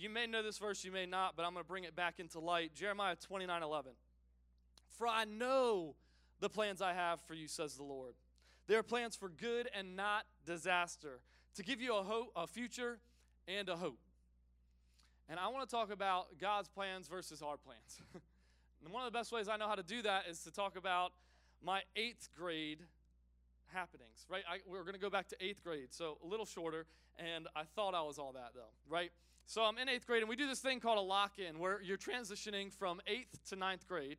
[0.00, 2.18] you may know this verse, you may not, but I'm going to bring it back
[2.18, 2.74] into light.
[2.74, 3.92] Jeremiah 29 11.
[4.96, 5.94] For I know
[6.40, 8.14] the plans I have for you, says the Lord.
[8.66, 11.20] They are plans for good and not disaster,
[11.56, 12.98] to give you a hope, a future,
[13.48, 13.98] and a hope.
[15.28, 18.00] And I want to talk about God's plans versus our plans.
[18.84, 20.76] and one of the best ways I know how to do that is to talk
[20.76, 21.12] about
[21.62, 22.78] my eighth grade
[23.72, 24.42] happenings, right?
[24.50, 26.86] I, we're going to go back to eighth grade, so a little shorter,
[27.18, 29.10] and I thought I was all that though, right?
[29.50, 31.82] So I'm in eighth grade, and we do this thing called a lock in where
[31.82, 34.18] you're transitioning from eighth to ninth grade.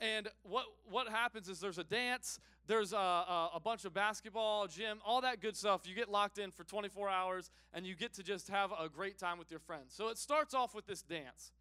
[0.00, 4.66] And what, what happens is there's a dance, there's a, a, a, bunch of basketball,
[4.66, 5.82] gym, all that good stuff.
[5.84, 9.18] You get locked in for 24 hours and you get to just have a great
[9.18, 9.92] time with your friends.
[9.94, 11.52] So it starts off with this dance.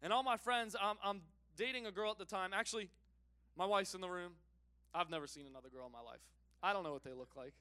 [0.00, 1.22] And all my friends, I'm, I'm
[1.56, 2.52] dating a girl at the time.
[2.54, 2.90] Actually,
[3.56, 4.34] my wife's in the room.
[4.94, 6.20] I've never seen another girl in my life.
[6.62, 7.54] I don't know what they look like.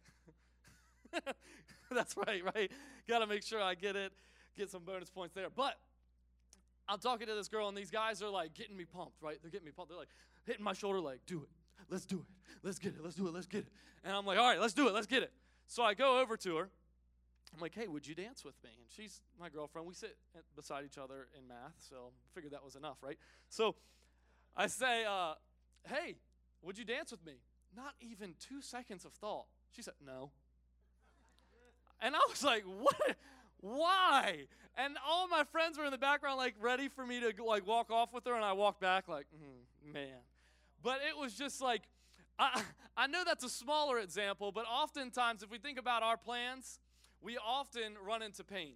[1.91, 2.71] That's right, right?
[3.07, 4.13] Got to make sure I get it,
[4.59, 5.47] get some bonus points there.
[5.49, 5.75] But
[6.87, 9.37] I'm talking to this girl, and these guys are like getting me pumped, right?
[9.41, 9.89] They're getting me pumped.
[9.89, 10.09] They're like
[10.45, 11.49] hitting my shoulder, like, do it.
[11.89, 12.25] Let's do it.
[12.61, 13.03] Let's get it.
[13.03, 13.33] Let's do it.
[13.33, 13.71] Let's get it.
[14.03, 14.93] And I'm like, all right, let's do it.
[14.93, 15.31] Let's get it.
[15.67, 16.69] So I go over to her.
[17.53, 18.69] I'm like, hey, would you dance with me?
[18.79, 19.87] And she's my girlfriend.
[19.87, 20.15] We sit
[20.55, 23.17] beside each other in math, so I figured that was enough, right?
[23.49, 23.75] So
[24.55, 25.33] I say, uh,
[25.87, 26.17] hey,
[26.61, 27.33] would you dance with me?
[27.75, 29.45] Not even two seconds of thought.
[29.71, 30.31] She said, no.
[32.01, 33.17] And I was like, what?
[33.61, 34.45] Why?
[34.77, 37.91] And all my friends were in the background, like ready for me to like walk
[37.91, 40.19] off with her, and I walked back, like, mm, man.
[40.81, 41.81] But it was just like,
[42.37, 42.61] I,
[42.95, 46.79] I know that's a smaller example, but oftentimes, if we think about our plans,
[47.21, 48.73] we often run into pain.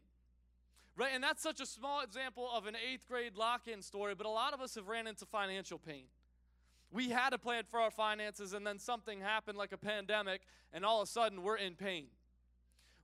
[0.96, 1.12] Right?
[1.14, 4.30] And that's such a small example of an eighth grade lock in story, but a
[4.30, 6.04] lot of us have ran into financial pain.
[6.92, 10.86] We had a plan for our finances, and then something happened like a pandemic, and
[10.86, 12.08] all of a sudden we're in pain.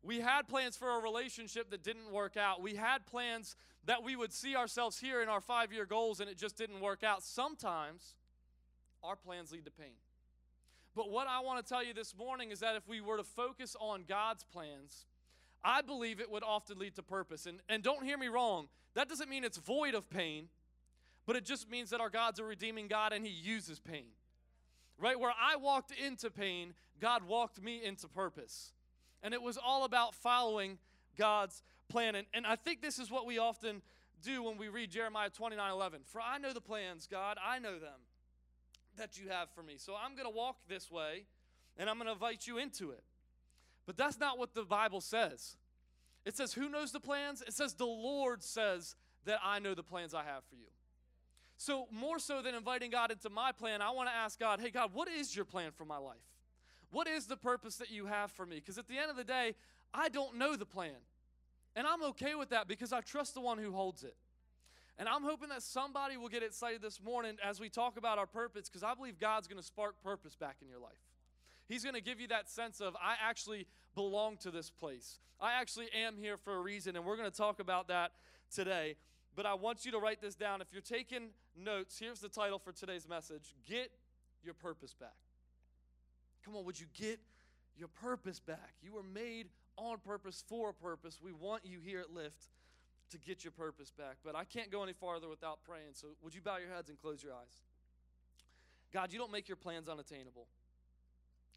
[0.01, 2.61] We had plans for a relationship that didn't work out.
[2.61, 3.55] We had plans
[3.85, 6.79] that we would see ourselves here in our five year goals, and it just didn't
[6.79, 7.23] work out.
[7.23, 8.15] Sometimes
[9.03, 9.95] our plans lead to pain.
[10.95, 13.23] But what I want to tell you this morning is that if we were to
[13.23, 15.05] focus on God's plans,
[15.63, 17.45] I believe it would often lead to purpose.
[17.45, 20.49] And, and don't hear me wrong, that doesn't mean it's void of pain
[21.29, 24.07] but it just means that our God's a redeeming God and He uses pain.
[24.97, 25.19] Right?
[25.19, 28.71] Where I walked into pain, God walked me into purpose.
[29.23, 30.77] And it was all about following
[31.17, 32.15] God's plan.
[32.15, 33.81] And, and I think this is what we often
[34.21, 36.01] do when we read Jeremiah 29 11.
[36.05, 37.99] For I know the plans, God, I know them
[38.97, 39.75] that you have for me.
[39.77, 41.25] So I'm going to walk this way
[41.77, 43.03] and I'm going to invite you into it.
[43.85, 45.55] But that's not what the Bible says.
[46.25, 47.41] It says, Who knows the plans?
[47.41, 50.67] It says, The Lord says that I know the plans I have for you.
[51.57, 54.69] So, more so than inviting God into my plan, I want to ask God, hey,
[54.69, 56.15] God, what is your plan for my life?
[56.91, 58.55] What is the purpose that you have for me?
[58.55, 59.55] Because at the end of the day,
[59.93, 60.95] I don't know the plan.
[61.75, 64.15] And I'm okay with that because I trust the one who holds it.
[64.97, 68.25] And I'm hoping that somebody will get excited this morning as we talk about our
[68.25, 70.91] purpose because I believe God's going to spark purpose back in your life.
[71.67, 75.19] He's going to give you that sense of, I actually belong to this place.
[75.39, 76.95] I actually am here for a reason.
[76.95, 78.11] And we're going to talk about that
[78.53, 78.95] today
[79.39, 80.59] but I want you to write this down.
[80.61, 83.89] If you're taking notes, here's the title for today's message Get
[84.43, 85.15] Your Purpose Back.
[86.43, 87.19] Come on, would you get
[87.77, 88.73] your purpose back?
[88.81, 91.19] You were made on purpose for a purpose.
[91.23, 92.47] We want you here at Lift
[93.11, 94.17] to get your purpose back.
[94.23, 95.93] But I can't go any farther without praying.
[95.93, 97.61] So would you bow your heads and close your eyes?
[98.91, 100.47] God, you don't make your plans unattainable.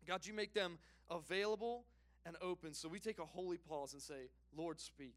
[0.06, 0.78] God, you make them
[1.10, 1.84] available
[2.26, 2.74] and open.
[2.74, 5.14] So we take a holy pause and say, Lord, speak.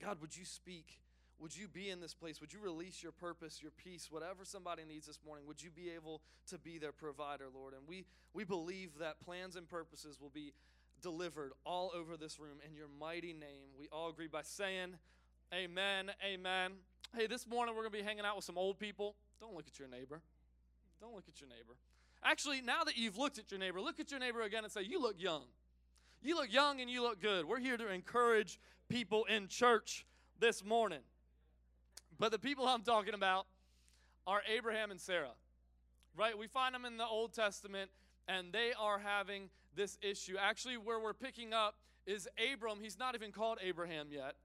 [0.00, 0.98] God, would you speak?
[1.42, 2.40] Would you be in this place?
[2.40, 5.44] Would you release your purpose, your peace, whatever somebody needs this morning?
[5.48, 7.74] Would you be able to be their provider, Lord?
[7.74, 10.52] And we, we believe that plans and purposes will be
[11.02, 13.74] delivered all over this room in your mighty name.
[13.76, 14.94] We all agree by saying,
[15.52, 16.74] Amen, amen.
[17.16, 19.16] Hey, this morning we're going to be hanging out with some old people.
[19.40, 20.20] Don't look at your neighbor.
[21.00, 21.74] Don't look at your neighbor.
[22.22, 24.82] Actually, now that you've looked at your neighbor, look at your neighbor again and say,
[24.82, 25.42] You look young.
[26.22, 27.46] You look young and you look good.
[27.46, 30.06] We're here to encourage people in church
[30.38, 31.00] this morning.
[32.22, 33.46] But the people I'm talking about
[34.28, 35.34] are Abraham and Sarah,
[36.16, 36.38] right?
[36.38, 37.90] We find them in the Old Testament,
[38.28, 40.36] and they are having this issue.
[40.40, 41.74] Actually, where we're picking up
[42.06, 42.78] is Abram.
[42.80, 44.36] He's not even called Abraham yet.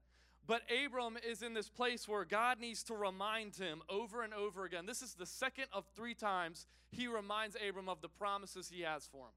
[0.44, 4.64] But Abram is in this place where God needs to remind him over and over
[4.64, 4.84] again.
[4.84, 9.06] This is the second of three times he reminds Abram of the promises he has
[9.06, 9.34] for him.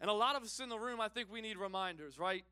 [0.00, 2.44] And a lot of us in the room, I think we need reminders, right?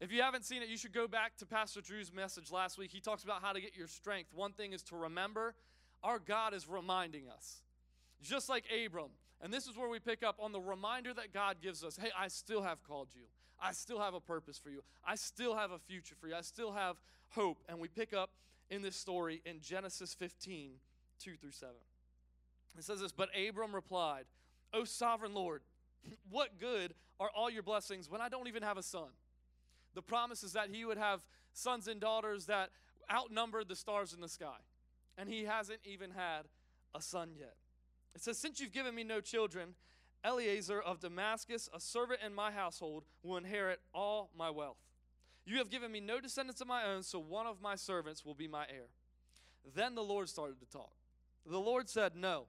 [0.00, 2.90] If you haven't seen it, you should go back to Pastor Drew's message last week.
[2.90, 4.30] He talks about how to get your strength.
[4.34, 5.54] One thing is to remember
[6.02, 7.60] our God is reminding us,
[8.22, 9.10] just like Abram.
[9.42, 12.10] And this is where we pick up on the reminder that God gives us hey,
[12.18, 13.24] I still have called you.
[13.62, 14.82] I still have a purpose for you.
[15.04, 16.34] I still have a future for you.
[16.34, 16.96] I still have
[17.28, 17.58] hope.
[17.68, 18.30] And we pick up
[18.70, 20.72] in this story in Genesis 15,
[21.22, 21.74] 2 through 7.
[22.78, 24.24] It says this But Abram replied,
[24.72, 25.60] O sovereign Lord,
[26.30, 29.10] what good are all your blessings when I don't even have a son?
[29.94, 31.20] The promise is that he would have
[31.52, 32.70] sons and daughters that
[33.12, 34.58] outnumbered the stars in the sky.
[35.18, 36.42] And he hasn't even had
[36.94, 37.54] a son yet.
[38.14, 39.74] It says, Since you've given me no children,
[40.24, 44.78] Eliezer of Damascus, a servant in my household, will inherit all my wealth.
[45.44, 48.34] You have given me no descendants of my own, so one of my servants will
[48.34, 48.88] be my heir.
[49.74, 50.92] Then the Lord started to talk.
[51.46, 52.46] The Lord said, No,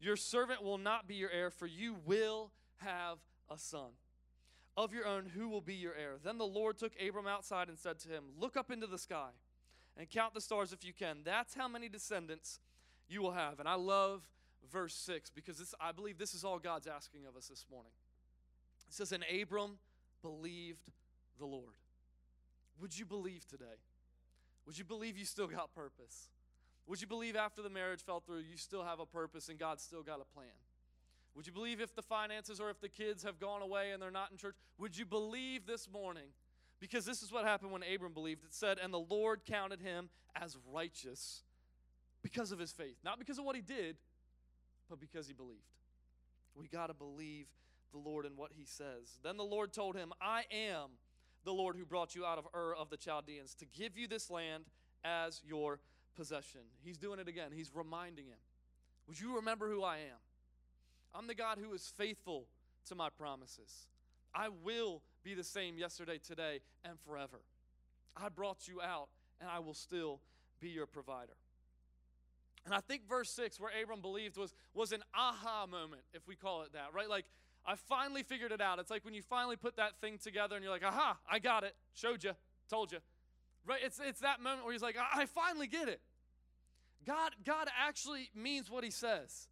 [0.00, 3.18] your servant will not be your heir, for you will have
[3.50, 3.90] a son
[4.78, 6.14] of your own who will be your heir.
[6.22, 9.30] Then the Lord took Abram outside and said to him, Look up into the sky
[9.96, 11.18] and count the stars if you can.
[11.24, 12.60] That's how many descendants
[13.08, 13.58] you will have.
[13.58, 14.28] And I love
[14.70, 17.90] verse 6 because this, I believe this is all God's asking of us this morning.
[18.88, 19.78] It says, And Abram
[20.22, 20.92] believed
[21.40, 21.74] the Lord.
[22.80, 23.64] Would you believe today?
[24.64, 26.28] Would you believe you still got purpose?
[26.86, 29.80] Would you believe after the marriage fell through, you still have a purpose and God
[29.80, 30.46] still got a plan?
[31.34, 34.10] Would you believe if the finances or if the kids have gone away and they're
[34.10, 34.56] not in church?
[34.78, 36.30] Would you believe this morning?
[36.80, 38.44] Because this is what happened when Abram believed.
[38.44, 41.42] It said, And the Lord counted him as righteous
[42.22, 42.96] because of his faith.
[43.04, 43.96] Not because of what he did,
[44.88, 45.60] but because he believed.
[46.54, 47.46] We got to believe
[47.92, 49.18] the Lord and what he says.
[49.22, 50.90] Then the Lord told him, I am
[51.44, 54.30] the Lord who brought you out of Ur of the Chaldeans to give you this
[54.30, 54.64] land
[55.04, 55.80] as your
[56.16, 56.60] possession.
[56.82, 57.50] He's doing it again.
[57.54, 58.38] He's reminding him,
[59.06, 60.18] Would you remember who I am?
[61.14, 62.46] I'm the God who is faithful
[62.88, 63.86] to my promises.
[64.34, 67.40] I will be the same yesterday, today, and forever.
[68.16, 69.08] I brought you out,
[69.40, 70.20] and I will still
[70.60, 71.34] be your provider.
[72.64, 76.36] And I think verse 6, where Abram believed, was, was an aha moment, if we
[76.36, 77.08] call it that, right?
[77.08, 77.24] Like,
[77.64, 78.78] I finally figured it out.
[78.78, 81.64] It's like when you finally put that thing together and you're like, aha, I got
[81.64, 82.32] it, showed you,
[82.68, 82.98] told you.
[83.66, 83.80] Right?
[83.84, 86.00] It's, it's that moment where he's like, I, I finally get it.
[87.06, 89.48] God, God actually means what he says.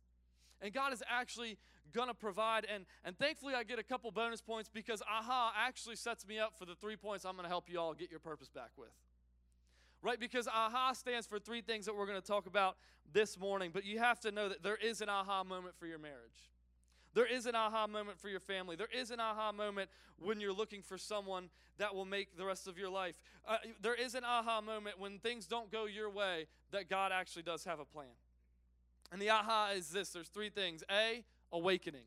[0.62, 1.58] And God is actually
[1.92, 2.66] going to provide.
[2.72, 6.58] And, and thankfully, I get a couple bonus points because aha actually sets me up
[6.58, 8.90] for the three points I'm going to help you all get your purpose back with.
[10.02, 10.20] Right?
[10.20, 12.76] Because aha stands for three things that we're going to talk about
[13.12, 13.70] this morning.
[13.72, 16.50] But you have to know that there is an aha moment for your marriage.
[17.14, 18.76] There is an aha moment for your family.
[18.76, 19.88] There is an aha moment
[20.18, 21.48] when you're looking for someone
[21.78, 23.14] that will make the rest of your life.
[23.48, 27.42] Uh, there is an aha moment when things don't go your way that God actually
[27.42, 28.10] does have a plan.
[29.12, 30.82] And the aha is this there's three things.
[30.90, 32.04] A, awakening.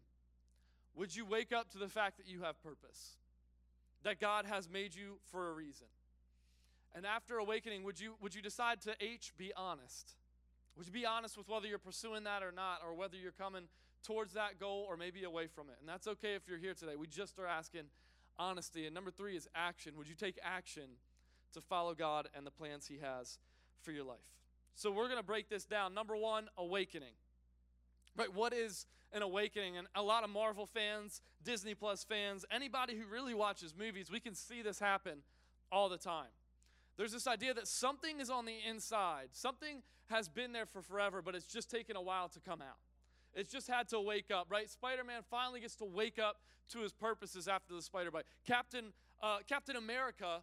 [0.95, 3.17] Would you wake up to the fact that you have purpose?
[4.03, 5.87] That God has made you for a reason.
[6.95, 10.15] And after awakening, would you would you decide to H be honest?
[10.75, 13.63] Would you be honest with whether you're pursuing that or not, or whether you're coming
[14.03, 15.75] towards that goal or maybe away from it?
[15.79, 16.95] And that's okay if you're here today.
[16.95, 17.83] We just are asking
[18.37, 18.85] honesty.
[18.85, 19.93] And number three is action.
[19.97, 20.83] Would you take action
[21.53, 23.37] to follow God and the plans He has
[23.81, 24.38] for your life?
[24.79, 25.93] So we're going to break this down.
[25.93, 27.11] Number one, awakening.
[28.15, 28.33] Right?
[28.33, 29.75] What is an awakening?
[29.75, 34.21] And a lot of Marvel fans, Disney Plus fans, anybody who really watches movies, we
[34.21, 35.17] can see this happen
[35.69, 36.29] all the time.
[36.95, 39.27] There's this idea that something is on the inside.
[39.33, 42.77] Something has been there for forever, but it's just taken a while to come out.
[43.33, 44.69] It's just had to wake up, right?
[44.69, 46.37] Spider Man finally gets to wake up
[46.69, 48.25] to his purposes after the spider bite.
[48.47, 50.41] Captain, uh, Captain America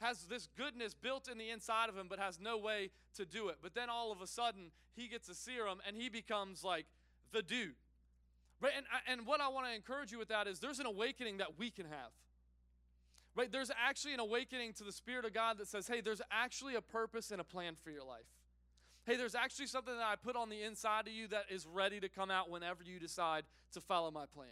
[0.00, 3.48] has this goodness built in the inside of him, but has no way to do
[3.48, 3.56] it.
[3.62, 6.86] But then all of a sudden, he gets a serum and he becomes like
[7.32, 7.74] the dude.
[8.60, 8.72] Right?
[8.76, 11.58] And, and what I want to encourage you with that is there's an awakening that
[11.58, 12.10] we can have.
[13.36, 13.50] Right?
[13.50, 16.82] There's actually an awakening to the Spirit of God that says, hey, there's actually a
[16.82, 18.26] purpose and a plan for your life.
[19.06, 22.00] Hey, there's actually something that I put on the inside of you that is ready
[22.00, 24.48] to come out whenever you decide to follow my plan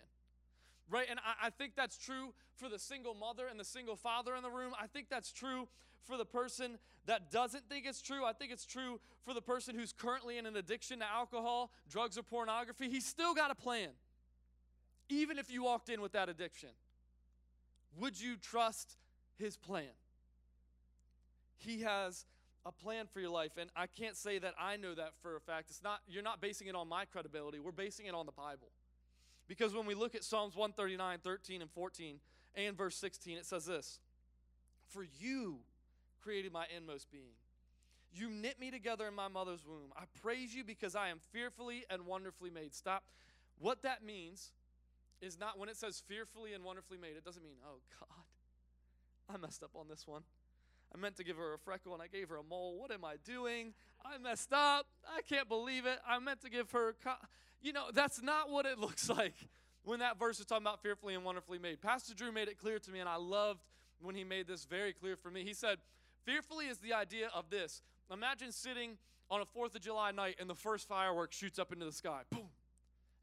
[0.90, 1.06] right?
[1.08, 4.42] And I, I, think that's true for the single mother and the single father in
[4.42, 4.72] the room.
[4.80, 5.68] I think that's true
[6.04, 8.24] for the person that doesn't think it's true.
[8.24, 12.16] I think it's true for the person who's currently in an addiction to alcohol, drugs,
[12.16, 12.88] or pornography.
[12.88, 13.90] He's still got a plan,
[15.08, 16.70] even if you walked in with that addiction.
[17.98, 18.96] Would you trust
[19.38, 19.90] his plan?
[21.56, 22.24] He has
[22.66, 25.40] a plan for your life and i can't say that i know that for a
[25.40, 28.32] fact it's not you're not basing it on my credibility we're basing it on the
[28.32, 28.68] bible
[29.48, 32.20] because when we look at Psalms 139, 13, and 14,
[32.54, 33.98] and verse 16, it says this
[34.88, 35.58] For you
[36.22, 37.34] created my inmost being.
[38.12, 39.92] You knit me together in my mother's womb.
[39.96, 42.74] I praise you because I am fearfully and wonderfully made.
[42.74, 43.04] Stop.
[43.58, 44.52] What that means
[45.20, 49.36] is not when it says fearfully and wonderfully made, it doesn't mean, oh God, I
[49.36, 50.22] messed up on this one.
[50.94, 52.78] I meant to give her a freckle and I gave her a mole.
[52.78, 53.74] What am I doing?
[54.04, 54.86] I messed up.
[55.06, 55.98] I can't believe it.
[56.06, 56.94] I meant to give her.
[57.04, 57.12] Co-.
[57.60, 59.34] You know, that's not what it looks like.
[59.84, 61.80] when that verse is talking about fearfully and wonderfully made.
[61.80, 63.60] Pastor Drew made it clear to me, and I loved
[64.00, 65.44] when he made this very clear for me.
[65.44, 65.78] He said,
[66.24, 67.82] Fearfully is the idea of this.
[68.12, 68.98] Imagine sitting
[69.30, 72.22] on a 4th of July night and the first firework shoots up into the sky.
[72.30, 72.48] Boom.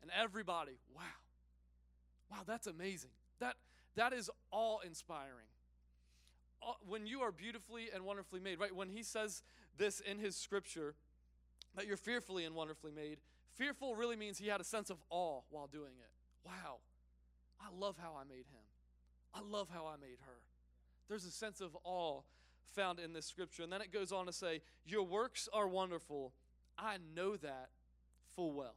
[0.01, 1.01] And everybody, wow.
[2.31, 3.11] Wow, that's amazing.
[3.39, 3.55] That
[3.95, 5.47] that is all inspiring.
[6.61, 8.75] Uh, when you are beautifully and wonderfully made, right?
[8.75, 9.43] When he says
[9.77, 10.95] this in his scripture
[11.75, 13.19] that you're fearfully and wonderfully made,
[13.55, 16.11] fearful really means he had a sense of awe while doing it.
[16.45, 16.77] Wow.
[17.61, 18.65] I love how I made him.
[19.33, 20.39] I love how I made her.
[21.07, 22.21] There's a sense of awe
[22.73, 23.63] found in this scripture.
[23.63, 26.33] And then it goes on to say, Your works are wonderful.
[26.77, 27.69] I know that
[28.35, 28.75] full well.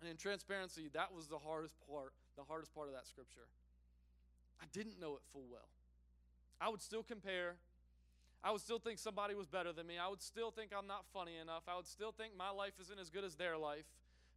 [0.00, 3.46] And in transparency, that was the hardest part, the hardest part of that scripture.
[4.60, 5.68] I didn't know it full well.
[6.62, 7.56] I would still compare.
[8.44, 9.94] I would still think somebody was better than me.
[9.98, 11.64] I would still think I'm not funny enough.
[11.66, 13.84] I would still think my life isn't as good as their life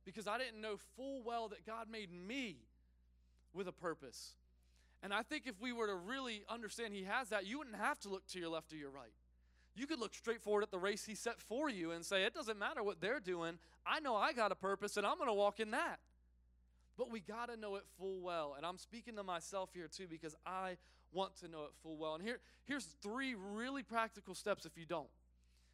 [0.05, 2.57] because I didn't know full well that God made me
[3.53, 4.33] with a purpose.
[5.03, 7.99] And I think if we were to really understand He has that, you wouldn't have
[8.01, 9.13] to look to your left or your right.
[9.75, 12.33] You could look straight forward at the race He set for you and say, It
[12.33, 13.59] doesn't matter what they're doing.
[13.85, 15.99] I know I got a purpose and I'm going to walk in that.
[16.97, 18.55] But we got to know it full well.
[18.57, 20.77] And I'm speaking to myself here too because I
[21.15, 22.13] want to know it full well.
[22.13, 25.07] And here, here's three really practical steps if you don't.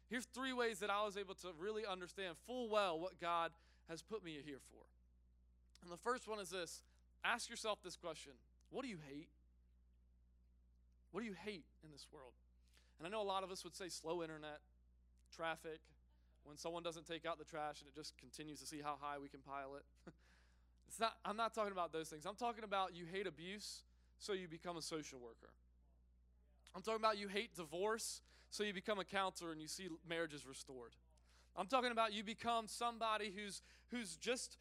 [0.08, 3.50] Here's three ways that I was able to really understand full well what God
[3.88, 4.84] has put me here for.
[5.82, 6.82] And the first one is this
[7.24, 8.32] ask yourself this question
[8.70, 9.28] What do you hate?
[11.10, 12.32] What do you hate in this world?
[12.98, 14.60] And I know a lot of us would say slow internet,
[15.34, 15.80] traffic,
[16.44, 19.18] when someone doesn't take out the trash and it just continues to see how high
[19.18, 19.84] we can pile it.
[20.88, 22.26] it's not, I'm not talking about those things.
[22.26, 23.82] I'm talking about you hate abuse,
[24.22, 25.50] so you become a social worker.
[26.74, 30.46] I'm talking about you hate divorce, so you become a counselor and you see marriages
[30.46, 30.92] restored.
[31.56, 33.60] I'm talking about you become somebody who's
[33.90, 34.56] who's just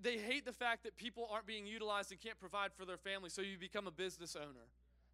[0.00, 3.28] they hate the fact that people aren't being utilized and can't provide for their family,
[3.28, 4.70] so you become a business owner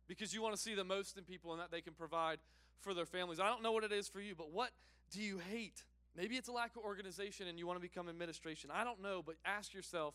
[0.06, 2.38] because you want to see the most in people and that they can provide
[2.80, 3.40] for their families.
[3.40, 4.70] I don't know what it is for you, but what
[5.10, 5.82] do you hate?
[6.16, 8.70] Maybe it's a lack of organization and you want to become administration.
[8.72, 10.14] I don't know, but ask yourself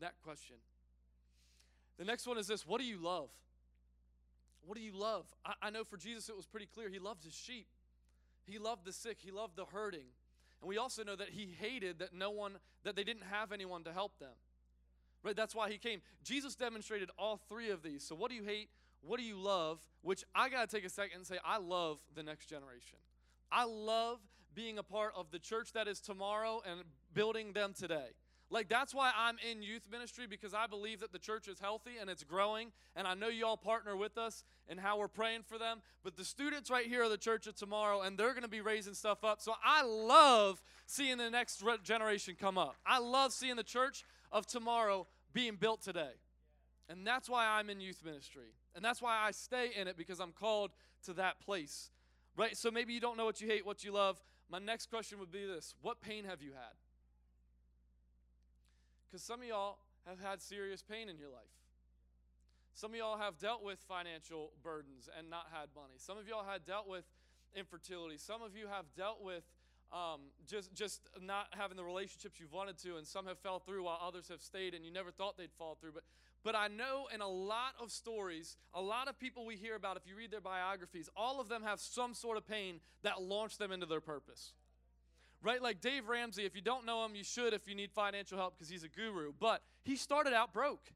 [0.00, 0.56] that question.
[1.98, 3.30] The next one is this What do you love?
[4.64, 5.26] What do you love?
[5.44, 6.88] I, I know for Jesus it was pretty clear.
[6.88, 7.66] He loved his sheep,
[8.44, 10.06] he loved the sick, he loved the hurting.
[10.60, 13.84] And we also know that he hated that no one, that they didn't have anyone
[13.84, 14.32] to help them.
[15.22, 15.36] Right?
[15.36, 16.00] That's why he came.
[16.24, 18.04] Jesus demonstrated all three of these.
[18.04, 18.68] So, what do you hate?
[19.00, 19.80] What do you love?
[20.02, 22.98] Which I got to take a second and say, I love the next generation.
[23.50, 24.18] I love
[24.54, 26.80] being a part of the church that is tomorrow and
[27.14, 28.08] building them today.
[28.50, 31.92] Like, that's why I'm in youth ministry because I believe that the church is healthy
[32.00, 32.72] and it's growing.
[32.96, 35.82] And I know you all partner with us in how we're praying for them.
[36.02, 38.62] But the students right here are the church of tomorrow and they're going to be
[38.62, 39.42] raising stuff up.
[39.42, 42.76] So I love seeing the next generation come up.
[42.86, 46.12] I love seeing the church of tomorrow being built today.
[46.88, 48.54] And that's why I'm in youth ministry.
[48.74, 50.70] And that's why I stay in it because I'm called
[51.04, 51.90] to that place.
[52.34, 52.56] Right?
[52.56, 54.22] So maybe you don't know what you hate, what you love.
[54.50, 56.87] My next question would be this What pain have you had?
[59.08, 61.48] Because some of y'all have had serious pain in your life.
[62.74, 65.94] Some of y'all have dealt with financial burdens and not had money.
[65.96, 67.04] Some of y'all had dealt with
[67.56, 68.18] infertility.
[68.18, 69.42] Some of you have dealt with
[69.90, 73.84] um, just just not having the relationships you've wanted to, and some have fell through
[73.84, 75.92] while others have stayed, and you never thought they'd fall through.
[75.92, 76.04] But
[76.44, 79.96] but I know in a lot of stories, a lot of people we hear about,
[79.96, 83.58] if you read their biographies, all of them have some sort of pain that launched
[83.58, 84.52] them into their purpose
[85.42, 85.62] right?
[85.62, 88.54] Like Dave Ramsey, if you don't know him, you should if you need financial help
[88.56, 89.32] because he's a guru.
[89.38, 90.92] But he started out broke.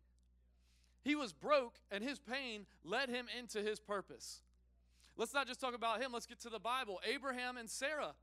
[1.03, 4.41] He was broke, and his pain led him into his purpose.
[5.17, 7.01] Let's not just talk about him, let's get to the Bible.
[7.05, 8.15] Abraham and Sarah,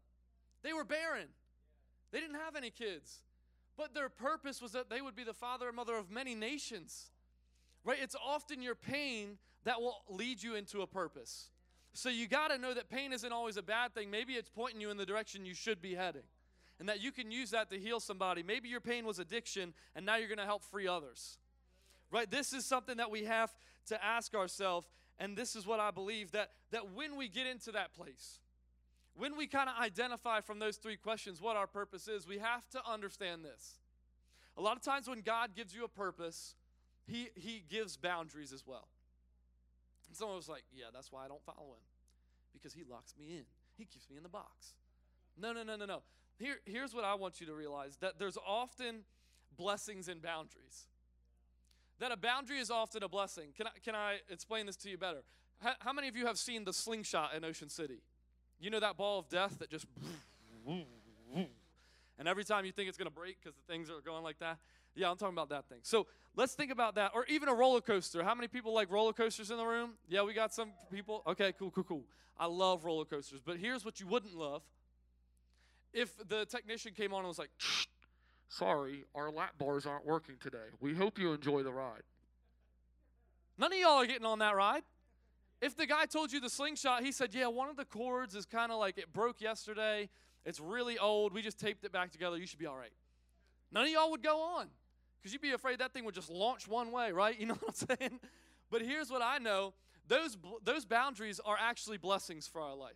[0.64, 1.28] they were barren,
[2.12, 3.20] they didn't have any kids.
[3.78, 7.12] But their purpose was that they would be the father and mother of many nations.
[7.86, 7.98] Right?
[8.02, 11.50] It's often your pain that will lead you into a purpose.
[11.94, 14.10] So you got to know that pain isn't always a bad thing.
[14.12, 16.24] Maybe it's pointing you in the direction you should be heading.
[16.80, 18.42] And that you can use that to heal somebody.
[18.42, 21.38] Maybe your pain was addiction and now you're going to help free others.
[22.12, 22.30] Right?
[22.30, 23.52] This is something that we have
[23.88, 24.88] to ask ourselves
[25.20, 28.40] and this is what I believe that that when we get into that place,
[29.16, 32.68] when we kind of identify from those three questions what our purpose is, we have
[32.70, 33.80] to understand this.
[34.56, 36.56] A lot of times when God gives you a purpose,
[37.06, 38.88] he he gives boundaries as well.
[40.10, 41.86] And someone was like, Yeah, that's why I don't follow him.
[42.54, 43.46] Because he locks me in,
[43.78, 44.74] he keeps me in the box.
[45.40, 46.02] No, no, no, no, no.
[46.38, 49.04] Here, here's what I want you to realize that there's often
[49.58, 50.88] blessings and boundaries.
[52.00, 53.50] That a boundary is often a blessing.
[53.56, 55.22] Can I, can I explain this to you better?
[55.60, 58.02] How, how many of you have seen the slingshot in Ocean City?
[58.60, 59.86] You know that ball of death that just.
[62.20, 64.40] And every time you think it's going to break because the things are going like
[64.40, 64.58] that,
[65.00, 65.80] Yeah, I'm talking about that thing.
[65.84, 67.12] So let's think about that.
[67.16, 68.22] Or even a roller coaster.
[68.22, 69.92] How many people like roller coasters in the room?
[70.10, 71.24] Yeah, we got some people.
[71.26, 72.04] Okay, cool, cool, cool.
[72.38, 73.40] I love roller coasters.
[73.44, 74.62] But here's what you wouldn't love
[75.94, 77.50] if the technician came on and was like,
[78.50, 80.68] sorry, our lap bars aren't working today.
[80.82, 82.04] We hope you enjoy the ride.
[83.58, 84.84] None of y'all are getting on that ride.
[85.62, 88.46] If the guy told you the slingshot, he said, yeah, one of the cords is
[88.46, 90.10] kind of like it broke yesterday.
[90.46, 91.34] It's really old.
[91.34, 92.38] We just taped it back together.
[92.38, 92.92] You should be all right.
[93.72, 94.68] None of y'all would go on
[95.22, 97.40] because you'd be afraid that thing would just launch one way, right?
[97.40, 98.20] You know what I'm saying?
[98.70, 99.74] But here's what I know
[100.08, 102.96] those, those boundaries are actually blessings for our life.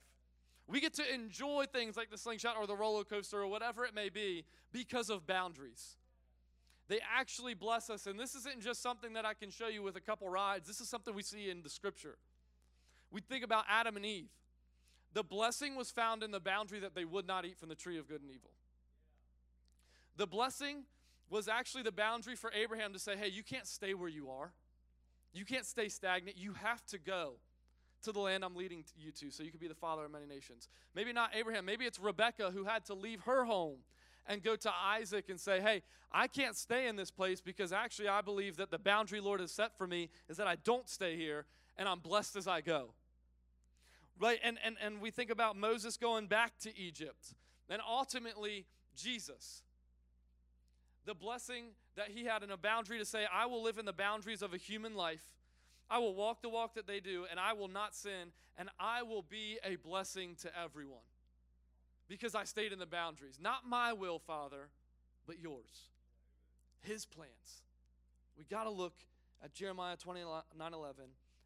[0.67, 3.93] We get to enjoy things like the slingshot or the roller coaster or whatever it
[3.93, 5.97] may be because of boundaries.
[6.87, 8.07] They actually bless us.
[8.07, 10.81] And this isn't just something that I can show you with a couple rides, this
[10.81, 12.17] is something we see in the scripture.
[13.11, 14.29] We think about Adam and Eve.
[15.13, 17.99] The blessing was found in the boundary that they would not eat from the tree
[17.99, 18.49] of good and evil.
[20.17, 20.83] The blessing
[21.33, 24.53] was actually the boundary for Abraham to say, hey, you can't stay where you are.
[25.33, 26.37] You can't stay stagnant.
[26.37, 27.33] You have to go
[28.03, 30.27] to the land I'm leading you to so you can be the father of many
[30.27, 30.69] nations.
[30.93, 31.65] Maybe not Abraham.
[31.65, 33.77] Maybe it's Rebecca who had to leave her home
[34.27, 38.09] and go to Isaac and say, hey, I can't stay in this place because actually
[38.09, 41.17] I believe that the boundary Lord has set for me is that I don't stay
[41.17, 41.45] here
[41.77, 42.93] and I'm blessed as I go.
[44.19, 44.39] Right?
[44.43, 47.33] And, and, and we think about Moses going back to Egypt
[47.71, 49.63] and ultimately Jesus
[51.05, 53.93] the blessing that he had in a boundary to say, I will live in the
[53.93, 55.23] boundaries of a human life.
[55.89, 59.03] I will walk the walk that they do, and I will not sin, and I
[59.03, 61.03] will be a blessing to everyone
[62.07, 63.37] because I stayed in the boundaries.
[63.41, 64.69] Not my will, Father,
[65.27, 65.89] but yours.
[66.81, 67.63] His plans.
[68.37, 68.95] We got to look
[69.43, 71.03] at Jeremiah 29 11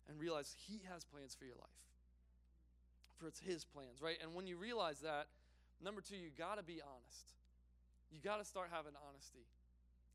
[0.10, 1.68] and realize He has plans for your life.
[3.18, 4.18] For it's His plans, right?
[4.22, 5.28] And when you realize that,
[5.84, 7.37] number two, you got to be honest.
[8.12, 9.46] You got to start having honesty.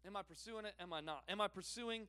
[0.06, 0.74] Am I pursuing it?
[0.80, 1.22] Am I not?
[1.28, 2.08] Am I pursuing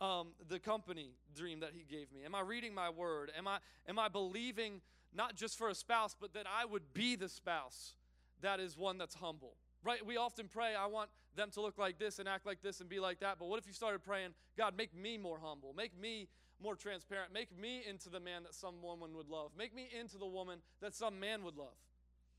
[0.00, 2.24] um, the company dream that He gave me?
[2.24, 3.32] Am I reading my word?
[3.36, 3.58] Am I,
[3.88, 4.80] am I believing
[5.14, 7.94] not just for a spouse, but that I would be the spouse
[8.40, 9.54] that is one that's humble?
[9.84, 10.04] Right?
[10.04, 12.88] We often pray, I want them to look like this and act like this and
[12.88, 13.38] be like that.
[13.38, 15.74] But what if you started praying, God, make me more humble?
[15.76, 16.28] Make me
[16.62, 17.32] more transparent.
[17.32, 19.50] Make me into the man that some woman would love.
[19.58, 21.74] Make me into the woman that some man would love.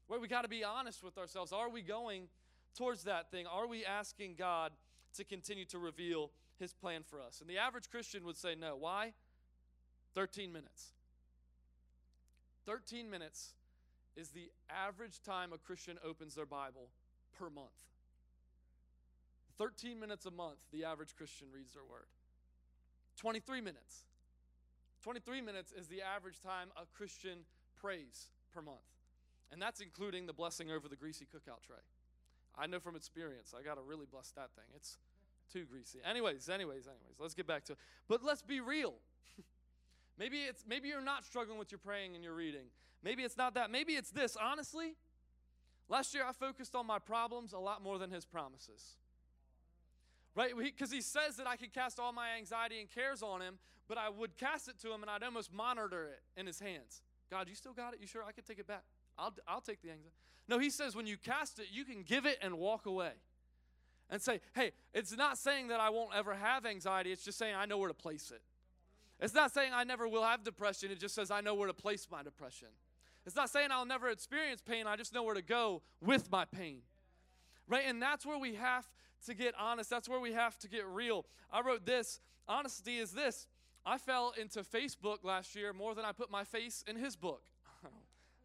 [0.08, 0.22] Right?
[0.22, 1.52] We got to be honest with ourselves.
[1.52, 2.28] Are we going
[2.78, 3.46] towards that thing?
[3.48, 4.72] Are we asking God
[5.16, 7.42] to continue to reveal his plan for us?
[7.42, 8.76] And the average Christian would say no.
[8.76, 9.14] Why?
[10.16, 10.94] 13 minutes.
[12.66, 13.54] 13 minutes
[14.16, 16.90] is the average time a Christian opens their Bible
[17.38, 17.70] per month.
[19.58, 22.08] 13 minutes a month, the average Christian reads their word.
[23.18, 24.04] 23 minutes.
[25.04, 27.40] 23 minutes is the average time a Christian
[27.80, 28.78] prays per month.
[29.52, 31.84] And that's including the blessing over the greasy cookout tray.
[32.58, 33.54] I know from experience.
[33.58, 34.66] I got to really bless that thing.
[34.76, 34.98] It's
[35.52, 36.00] too greasy.
[36.08, 37.20] Anyways, anyways, anyways.
[37.20, 37.80] Let's get back to it.
[38.08, 38.96] But let's be real.
[40.20, 42.66] maybe it's maybe you're not struggling with your praying and your reading.
[43.04, 43.72] Maybe it's not that.
[43.72, 44.36] Maybe it's this.
[44.36, 44.96] Honestly,
[45.90, 48.98] last year I focused on my problems a lot more than his promises.
[50.36, 50.54] Right?
[50.58, 54.00] Because he says that I could cast all my anxiety and cares on him, but
[54.00, 57.04] I would cast it to him and I'd almost monitor it in his hands.
[57.30, 58.00] God, you still got it?
[58.02, 58.84] You sure I can take it back?
[59.18, 60.16] I'll, I'll take the anxiety.
[60.48, 63.12] No, he says when you cast it, you can give it and walk away.
[64.10, 67.56] And say, hey, it's not saying that I won't ever have anxiety, it's just saying
[67.56, 68.42] I know where to place it.
[69.20, 71.74] It's not saying I never will have depression, it just says I know where to
[71.74, 72.68] place my depression.
[73.26, 76.46] It's not saying I'll never experience pain, I just know where to go with my
[76.46, 76.82] pain.
[77.68, 77.84] Right?
[77.88, 78.86] And that's where we have
[79.26, 79.90] to get honest.
[79.90, 81.26] That's where we have to get real.
[81.52, 83.48] I wrote this honesty is this
[83.86, 87.44] I fell into Facebook last year more than I put my face in his book.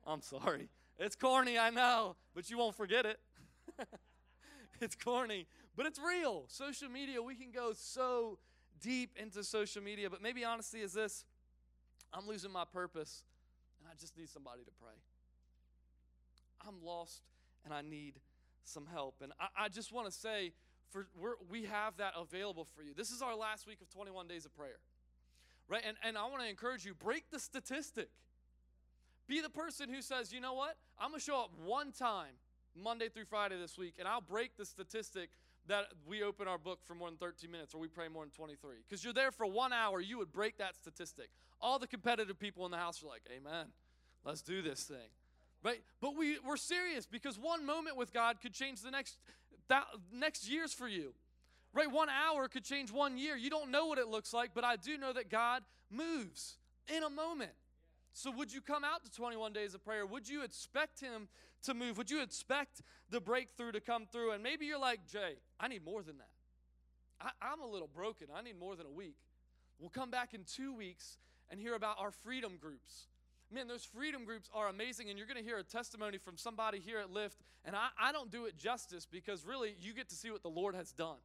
[0.09, 0.71] I'm sorry.
[0.99, 3.21] It's corny, I know, but you won't forget it.
[4.81, 6.47] it's corny, but it's real.
[6.49, 8.39] Social media, we can go so
[8.81, 11.25] deep into social media, but maybe honesty is this
[12.13, 13.23] I'm losing my purpose,
[13.79, 14.95] and I just need somebody to pray.
[16.67, 17.23] I'm lost,
[17.65, 18.15] and I need
[18.65, 19.17] some help.
[19.23, 20.53] And I, I just want to say,
[20.91, 21.07] for
[21.51, 22.95] we have that available for you.
[22.95, 24.79] This is our last week of 21 days of prayer,
[25.69, 25.83] right?
[25.87, 28.09] And, and I want to encourage you break the statistic.
[29.29, 30.77] Be the person who says, you know what?
[30.99, 32.33] I'm going to show up one time,
[32.75, 35.31] Monday through Friday this week, and I'll break the statistic
[35.69, 38.31] that we open our book for more than 13 minutes or we pray more than
[38.31, 38.77] 23.
[38.89, 41.29] Because you're there for one hour, you would break that statistic.
[41.61, 43.67] All the competitive people in the house are like, Amen.
[44.25, 44.97] Let's do this thing.
[45.63, 45.83] Right?
[46.01, 49.19] But we, we're serious because one moment with God could change the next,
[49.69, 51.15] that, next years for you.
[51.75, 51.91] Right?
[51.91, 53.37] One hour could change one year.
[53.37, 56.57] You don't know what it looks like, but I do know that God moves
[56.95, 57.53] in a moment.
[58.19, 60.05] So, would you come out to 21 days of prayer?
[60.05, 61.29] Would you expect Him
[61.63, 61.97] to move?
[61.99, 64.33] Would you expect the breakthrough to come through?
[64.33, 66.31] And maybe you're like, Jay, I need more than that.
[67.21, 68.27] I, I'm a little broken.
[68.35, 69.15] I need more than a week.
[69.79, 73.07] We'll come back in two weeks and hear about our freedom groups.
[73.55, 76.81] Man, those freedom groups are amazing, and you're going to hear a testimony from somebody
[76.81, 77.39] here at Lift.
[77.65, 80.51] And I, I don't do it justice because really you get to see what the
[80.51, 81.19] Lord has done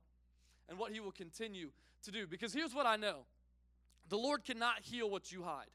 [0.69, 1.69] and what He will continue
[2.03, 2.27] to do.
[2.27, 3.21] Because here's what I know
[4.09, 5.71] the Lord cannot heal what you hide.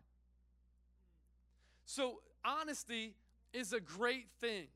[1.89, 3.15] So, honesty
[3.55, 4.67] is a great thing.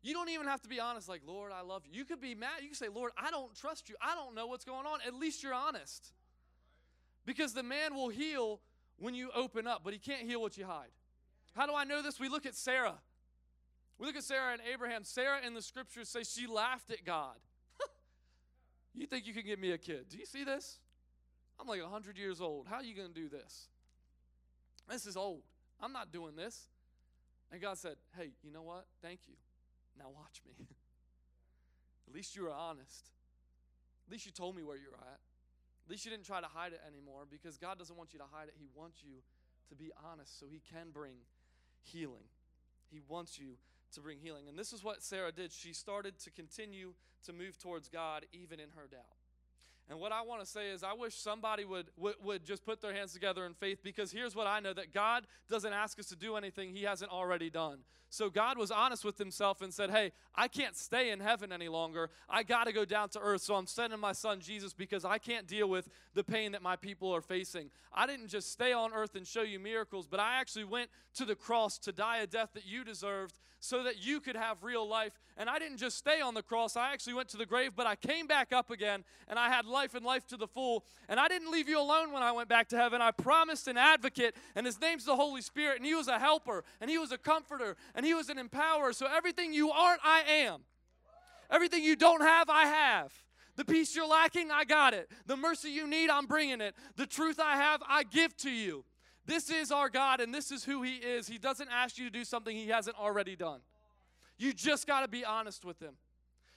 [0.00, 1.98] You don't even have to be honest, like, Lord, I love you.
[1.98, 2.62] You could be mad.
[2.62, 3.96] You can say, Lord, I don't trust you.
[4.00, 5.00] I don't know what's going on.
[5.06, 6.14] At least you're honest.
[7.26, 8.60] Because the man will heal
[8.98, 10.88] when you open up, but he can't heal what you hide.
[11.54, 12.18] How do I know this?
[12.18, 12.96] We look at Sarah.
[13.98, 15.04] We look at Sarah and Abraham.
[15.04, 17.36] Sarah in the scriptures say she laughed at God.
[18.94, 20.06] you think you can give me a kid?
[20.08, 20.78] Do you see this?
[21.60, 22.66] I'm like 100 years old.
[22.66, 23.68] How are you going to do this?
[24.88, 25.42] This is old.
[25.80, 26.68] I'm not doing this.
[27.52, 28.86] And God said, Hey, you know what?
[29.02, 29.34] Thank you.
[29.98, 30.52] Now watch me.
[32.08, 33.10] At least you were honest.
[34.06, 35.20] At least you told me where you're at.
[35.86, 38.24] At least you didn't try to hide it anymore because God doesn't want you to
[38.30, 38.54] hide it.
[38.58, 39.22] He wants you
[39.68, 41.16] to be honest so He can bring
[41.82, 42.24] healing.
[42.90, 43.56] He wants you
[43.92, 44.48] to bring healing.
[44.48, 45.52] And this is what Sarah did.
[45.52, 49.23] She started to continue to move towards God even in her doubt.
[49.90, 52.80] And what I want to say is, I wish somebody would, would, would, just put
[52.80, 56.06] their hands together in faith because here's what I know that God doesn't ask us
[56.06, 57.80] to do anything He hasn't already done.
[58.08, 61.68] So God was honest with Himself and said, Hey, I can't stay in heaven any
[61.68, 62.08] longer.
[62.30, 63.42] I got to go down to earth.
[63.42, 66.76] So I'm sending my son Jesus because I can't deal with the pain that my
[66.76, 67.70] people are facing.
[67.92, 71.26] I didn't just stay on earth and show you miracles, but I actually went to
[71.26, 74.86] the cross to die a death that you deserved so that you could have real
[74.86, 75.18] life.
[75.36, 77.86] And I didn't just stay on the cross, I actually went to the grave, but
[77.86, 80.84] I came back up again and I had life and life to the full.
[81.08, 83.00] And I didn't leave you alone when I went back to heaven.
[83.00, 86.62] I promised an advocate, and his name's the Holy Spirit, and he was a helper,
[86.80, 88.94] and he was a comforter, and he was an empowerer.
[88.94, 90.60] So everything you aren't, I am.
[91.50, 93.12] Everything you don't have, I have.
[93.56, 95.08] The peace you're lacking, I got it.
[95.26, 96.74] The mercy you need, I'm bringing it.
[96.96, 98.84] The truth I have, I give to you.
[99.26, 101.26] This is our God, and this is who He is.
[101.26, 103.60] He doesn't ask you to do something He hasn't already done.
[104.38, 105.94] You just got to be honest with Him.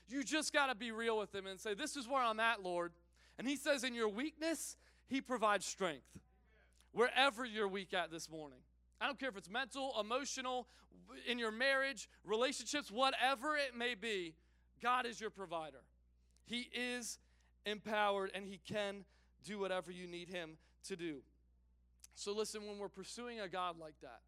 [0.10, 2.63] You just got to be real with Him and say, This is where I'm at,
[2.63, 2.91] Lord.
[3.38, 4.75] And He says, In your weakness,
[5.08, 6.08] He provides strength.
[6.91, 8.60] Wherever you're weak at this morning.
[8.99, 10.67] I don't care if it's mental, emotional,
[11.27, 14.34] in your marriage, relationships, whatever it may be,
[14.82, 15.82] God is your provider.
[16.45, 17.19] He is
[17.65, 19.06] empowered and He can
[19.43, 21.17] do whatever you need Him to do.
[22.17, 24.21] So listen, when we're pursuing a God like that,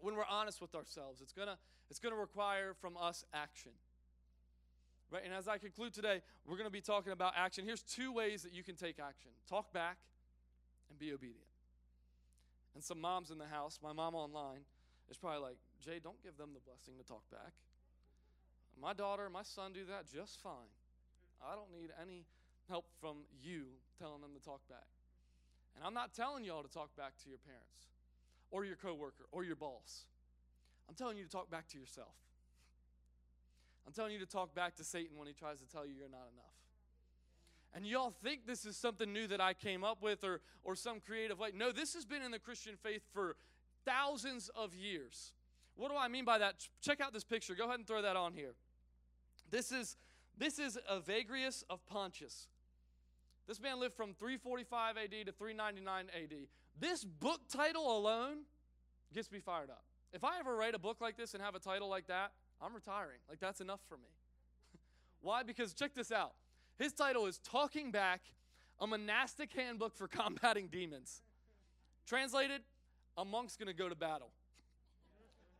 [0.00, 1.56] when we're honest with ourselves, it's gonna
[1.88, 3.70] it's gonna require from us action.
[5.08, 5.22] Right?
[5.24, 7.64] And as I conclude today, we're gonna be talking about action.
[7.64, 9.98] Here's two ways that you can take action: talk back
[10.90, 11.46] and be obedient.
[12.74, 14.62] And some moms in the house, my mom online,
[15.08, 17.52] is probably like, Jay, don't give them the blessing to talk back.
[18.80, 20.74] My daughter, my son do that just fine.
[21.40, 22.24] I don't need any
[22.68, 24.86] help from you telling them to talk back.
[25.80, 27.88] And I'm not telling y'all to talk back to your parents
[28.50, 30.04] or your coworker or your boss.
[30.86, 32.12] I'm telling you to talk back to yourself.
[33.86, 36.10] I'm telling you to talk back to Satan when he tries to tell you you're
[36.10, 36.52] not enough.
[37.74, 41.00] And y'all think this is something new that I came up with or, or some
[41.00, 41.48] creative way.
[41.56, 43.36] No, this has been in the Christian faith for
[43.86, 45.32] thousands of years.
[45.76, 46.56] What do I mean by that?
[46.82, 47.54] Check out this picture.
[47.54, 48.52] Go ahead and throw that on here.
[49.50, 49.96] This is
[50.36, 52.48] this is Evagrius of Pontus.
[53.50, 56.32] This man lived from 345 AD to 399 AD.
[56.78, 58.42] This book title alone
[59.12, 59.82] gets me fired up.
[60.12, 62.30] If I ever write a book like this and have a title like that,
[62.62, 63.18] I'm retiring.
[63.28, 64.06] Like, that's enough for me.
[65.20, 65.42] Why?
[65.42, 66.34] Because check this out.
[66.78, 68.20] His title is Talking Back,
[68.78, 71.20] a monastic handbook for combating demons.
[72.06, 72.60] Translated,
[73.18, 74.30] a monk's gonna go to battle.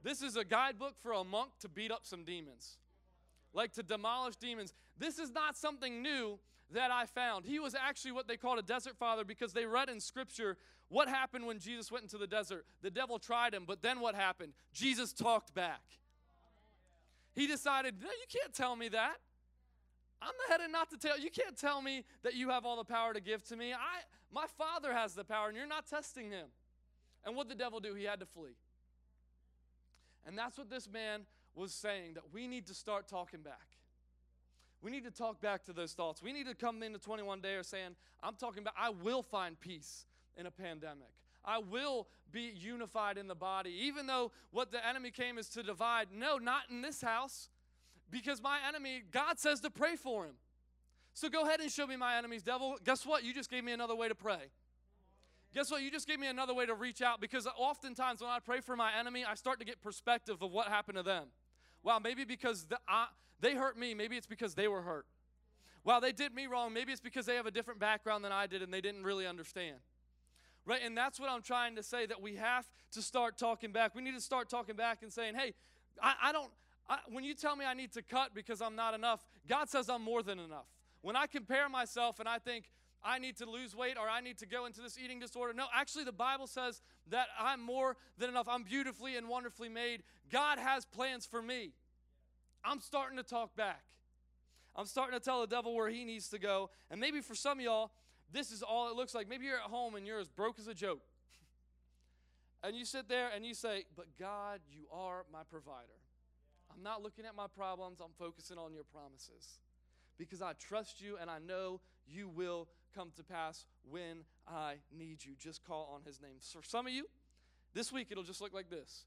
[0.04, 2.76] This is a guidebook for a monk to beat up some demons,
[3.52, 4.74] like to demolish demons.
[4.96, 6.38] This is not something new
[6.72, 7.44] that I found.
[7.44, 10.56] He was actually what they called a desert father because they read in scripture
[10.88, 12.64] what happened when Jesus went into the desert.
[12.82, 14.52] The devil tried him, but then what happened?
[14.72, 15.82] Jesus talked back.
[17.34, 19.16] He decided, no, you can't tell me that.
[20.22, 21.16] I'm the head and not the tail.
[21.18, 23.72] You can't tell me that you have all the power to give to me.
[23.72, 24.02] I
[24.32, 26.46] my father has the power, and you're not testing him.
[27.24, 27.94] And what the devil do?
[27.94, 28.56] He had to flee.
[30.26, 31.22] And that's what this man
[31.54, 33.66] was saying that we need to start talking back.
[34.82, 36.22] We need to talk back to those thoughts.
[36.22, 39.60] We need to come into 21 day or saying, I'm talking about, I will find
[39.60, 41.10] peace in a pandemic.
[41.44, 43.70] I will be unified in the body.
[43.82, 46.08] Even though what the enemy came is to divide.
[46.14, 47.48] No, not in this house.
[48.10, 50.34] Because my enemy, God says to pray for him.
[51.12, 52.76] So go ahead and show me my enemies, devil.
[52.84, 53.24] Guess what?
[53.24, 54.50] You just gave me another way to pray.
[55.54, 55.82] Guess what?
[55.82, 58.76] You just gave me another way to reach out because oftentimes when I pray for
[58.76, 61.26] my enemy, I start to get perspective of what happened to them.
[61.82, 63.06] Wow, maybe because the, I,
[63.40, 65.06] they hurt me, maybe it's because they were hurt.
[65.84, 66.72] Wow, they did me wrong.
[66.74, 69.26] Maybe it's because they have a different background than I did and they didn't really
[69.26, 69.76] understand.
[70.66, 70.82] Right?
[70.84, 73.94] And that's what I'm trying to say that we have to start talking back.
[73.94, 75.54] We need to start talking back and saying, hey,
[76.02, 76.50] I, I don't,
[76.88, 79.88] I, when you tell me I need to cut because I'm not enough, God says
[79.88, 80.66] I'm more than enough.
[81.00, 82.66] When I compare myself and I think,
[83.02, 85.54] I need to lose weight or I need to go into this eating disorder.
[85.54, 88.46] No, actually, the Bible says that I'm more than enough.
[88.48, 90.02] I'm beautifully and wonderfully made.
[90.30, 91.72] God has plans for me.
[92.64, 93.82] I'm starting to talk back.
[94.76, 96.70] I'm starting to tell the devil where he needs to go.
[96.90, 97.90] And maybe for some of y'all,
[98.32, 99.28] this is all it looks like.
[99.28, 101.00] Maybe you're at home and you're as broke as a joke.
[102.62, 105.98] and you sit there and you say, But God, you are my provider.
[106.72, 109.58] I'm not looking at my problems, I'm focusing on your promises.
[110.18, 115.24] Because I trust you and I know you will come to pass when I need
[115.24, 115.32] you.
[115.38, 116.36] Just call on his name.
[116.40, 117.06] For some of you,
[117.74, 119.04] this week it'll just look like this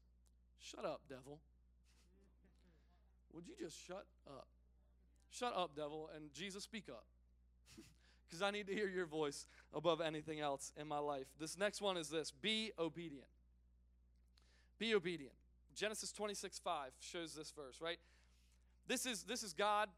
[0.64, 1.40] Shut up, devil.
[3.34, 4.46] Would you just shut up?
[5.30, 7.04] Shut up, devil, and Jesus, speak up.
[8.26, 11.26] Because I need to hear your voice above anything else in my life.
[11.38, 13.28] This next one is this be obedient.
[14.78, 15.34] Be obedient.
[15.76, 17.98] Genesis 26 5 shows this verse, right?
[18.88, 19.88] This is, this is God.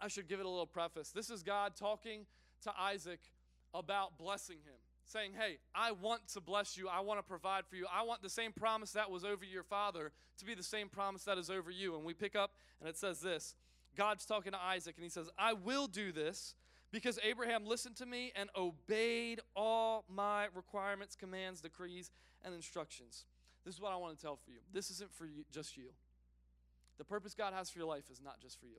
[0.00, 1.10] I should give it a little preface.
[1.10, 2.26] This is God talking
[2.62, 3.20] to Isaac
[3.74, 6.88] about blessing him, saying, Hey, I want to bless you.
[6.88, 7.86] I want to provide for you.
[7.92, 11.24] I want the same promise that was over your father to be the same promise
[11.24, 11.94] that is over you.
[11.94, 13.54] And we pick up, and it says this
[13.96, 16.54] God's talking to Isaac, and he says, I will do this
[16.90, 22.10] because Abraham listened to me and obeyed all my requirements, commands, decrees,
[22.44, 23.24] and instructions.
[23.64, 24.58] This is what I want to tell for you.
[24.72, 25.90] This isn't for you, just you.
[26.98, 28.78] The purpose God has for your life is not just for you.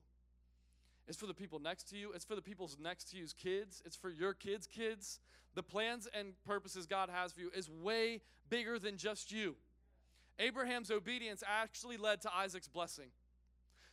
[1.07, 2.11] It's for the people next to you.
[2.13, 3.81] It's for the people's next to you's kids.
[3.85, 5.19] It's for your kids' kids.
[5.55, 9.55] The plans and purposes God has for you is way bigger than just you.
[10.39, 13.09] Abraham's obedience actually led to Isaac's blessing.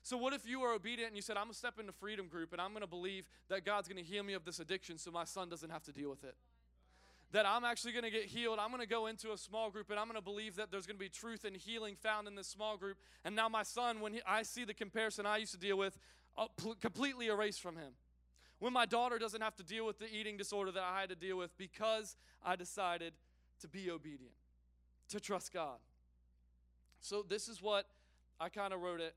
[0.02, 2.26] So, what if you are obedient and you said, I'm going to step into Freedom
[2.26, 4.96] Group and I'm going to believe that God's going to heal me of this addiction
[4.96, 6.34] so my son doesn't have to deal with it?
[7.32, 8.58] That I'm actually going to get healed.
[8.58, 10.86] I'm going to go into a small group and I'm going to believe that there's
[10.86, 12.96] going to be truth and healing found in this small group.
[13.24, 15.98] And now, my son, when he, I see the comparison I used to deal with,
[16.38, 16.46] uh,
[16.80, 17.92] completely erased from him.
[18.60, 21.16] When my daughter doesn't have to deal with the eating disorder that I had to
[21.16, 23.14] deal with because I decided
[23.60, 24.34] to be obedient,
[25.08, 25.78] to trust God.
[27.00, 27.86] So, this is what
[28.38, 29.14] I kind of wrote it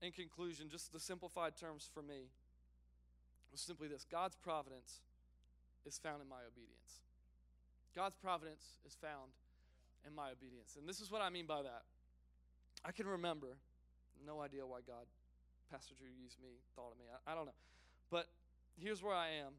[0.00, 2.30] in conclusion, just the simplified terms for me
[3.50, 5.00] was simply this God's providence
[5.86, 7.02] is found in my obedience.
[7.94, 9.30] God's providence is found
[10.06, 10.76] in my obedience.
[10.78, 11.82] And this is what I mean by that.
[12.84, 13.56] I can remember,
[14.26, 15.06] no idea why God
[15.70, 17.06] Pastor Drew used me, thought of me.
[17.10, 17.58] I, I don't know.
[18.10, 18.28] But
[18.78, 19.54] here's where I am.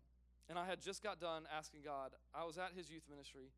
[0.50, 2.14] And I had just got done asking God.
[2.34, 3.50] I was at his youth ministry.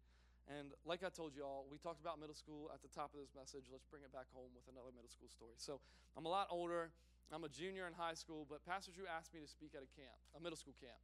[0.48, 3.20] And like I told you all, we talked about middle school at the top of
[3.20, 3.67] this message.
[3.67, 5.60] Let's bring it back home with another middle school story.
[5.60, 5.82] So
[6.15, 6.91] I'm a lot older.
[7.34, 9.91] I'm a junior in high school, but Pastor Drew asked me to speak at a
[10.00, 10.96] camp, a middle school camp.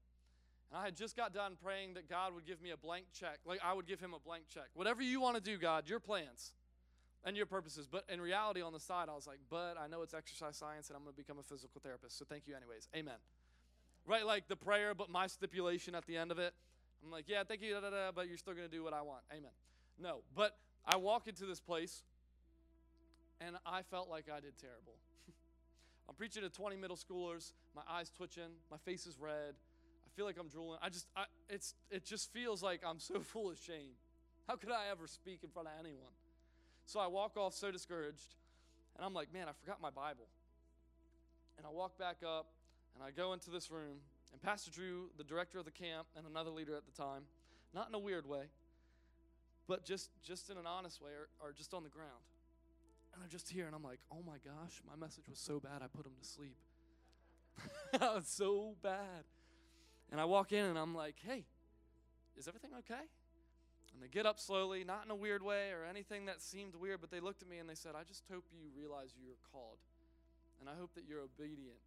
[0.72, 3.40] And I had just got done praying that God would give me a blank check.
[3.46, 4.72] Like I would give him a blank check.
[4.74, 6.54] Whatever you want to do, God, your plans
[7.26, 7.88] and your purposes.
[7.92, 10.88] But in reality, on the side, I was like, but I know it's exercise science
[10.88, 12.18] and I'm going to become a physical therapist.
[12.18, 12.88] So thank you, anyways.
[12.96, 13.20] Amen.
[14.06, 14.26] Right?
[14.26, 16.54] Like the prayer, but my stipulation at the end of it.
[17.04, 18.94] I'm like, yeah, thank you, da, da, da, but you're still going to do what
[18.94, 19.22] I want.
[19.32, 19.52] Amen.
[20.00, 22.04] No, but I walk into this place
[23.42, 24.96] and I felt like I did terrible.
[26.10, 29.56] I'm preaching to 20 middle schoolers, my eyes twitching, my face is red.
[30.06, 30.80] I feel like I'm drooling.
[30.82, 33.96] I just, I, it's, it just feels like I'm so full of shame.
[34.48, 36.12] How could I ever speak in front of anyone?
[36.86, 38.36] So I walk off so discouraged,
[38.96, 40.28] and I'm like, man, I forgot my Bible.
[41.58, 42.48] And I walk back up,
[42.96, 43.98] and I go into this room,
[44.32, 47.24] and Pastor Drew, the director of the camp, and another leader at the time,
[47.74, 48.46] not in a weird way,
[49.68, 52.12] but just just in an honest way, are, are just on the ground.
[53.14, 55.82] And I'm just here, and I'm like, oh my gosh, my message was so bad,
[55.84, 56.58] I put him to sleep.
[58.02, 59.26] was so bad.
[60.12, 61.46] And I walk in, and I'm like, hey,
[62.38, 63.06] is everything okay?
[63.94, 67.00] And they get up slowly, not in a weird way or anything that seemed weird,
[67.00, 69.78] but they looked at me and they said, I just hope you realize you're called.
[70.60, 71.78] And I hope that you're obedient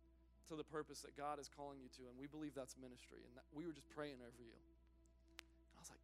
[0.48, 2.09] to the purpose that God is calling you to.
[2.09, 3.22] And we believe that's ministry.
[3.26, 4.54] And that we were just praying over you.
[4.54, 4.64] And
[5.74, 6.02] I was like,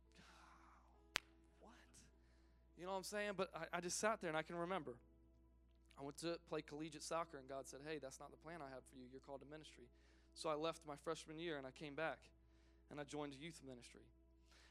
[1.60, 1.78] what?
[2.76, 3.32] You know what I'm saying?
[3.36, 4.98] But I, I just sat there and I can remember.
[5.98, 8.72] I went to play collegiate soccer, and God said, Hey, that's not the plan I
[8.72, 9.04] have for you.
[9.12, 9.86] You're called to ministry.
[10.34, 12.18] So I left my freshman year and I came back
[12.90, 14.08] and I joined youth ministry.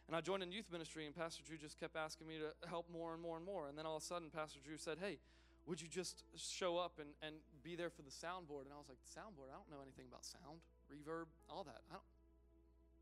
[0.07, 2.89] And I joined in youth ministry, and Pastor Drew just kept asking me to help
[2.91, 3.69] more and more and more.
[3.69, 5.19] And then all of a sudden, Pastor Drew said, Hey,
[5.65, 8.65] would you just show up and, and be there for the soundboard?
[8.65, 9.54] And I was like, Soundboard?
[9.54, 11.86] I don't know anything about sound, reverb, all that.
[11.89, 12.10] I don't,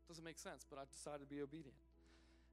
[0.08, 1.78] doesn't make sense, but I decided to be obedient.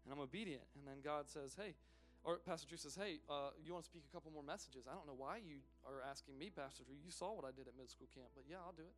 [0.06, 0.64] And I'm obedient.
[0.80, 1.76] And then God says, Hey,
[2.24, 4.88] or Pastor Drew says, Hey, uh, you want to speak a couple more messages?
[4.88, 6.96] I don't know why you are asking me, Pastor Drew.
[6.96, 8.96] You saw what I did at middle school camp, but yeah, I'll do it.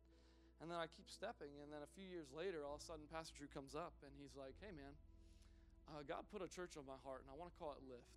[0.60, 3.08] And then I keep stepping, and then a few years later, all of a sudden,
[3.08, 4.92] Pastor Drew comes up and he's like, Hey, man,
[5.90, 8.14] uh, God put a church on my heart, and I want to call it Lift.